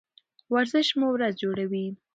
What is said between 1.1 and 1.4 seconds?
ورځ